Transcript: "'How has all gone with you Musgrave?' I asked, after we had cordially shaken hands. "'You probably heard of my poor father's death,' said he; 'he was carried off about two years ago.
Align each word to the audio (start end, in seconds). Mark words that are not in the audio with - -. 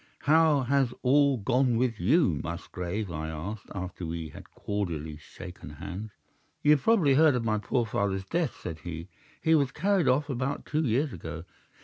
"'How 0.21 0.61
has 0.61 0.95
all 1.03 1.37
gone 1.37 1.77
with 1.77 1.99
you 1.99 2.41
Musgrave?' 2.43 3.11
I 3.11 3.27
asked, 3.27 3.69
after 3.75 4.03
we 4.03 4.29
had 4.29 4.49
cordially 4.49 5.15
shaken 5.17 5.69
hands. 5.69 6.09
"'You 6.63 6.75
probably 6.77 7.13
heard 7.13 7.35
of 7.35 7.45
my 7.45 7.59
poor 7.59 7.85
father's 7.85 8.25
death,' 8.25 8.57
said 8.59 8.79
he; 8.79 9.09
'he 9.43 9.53
was 9.53 9.71
carried 9.71 10.07
off 10.07 10.27
about 10.27 10.65
two 10.65 10.85
years 10.87 11.13
ago. 11.13 11.43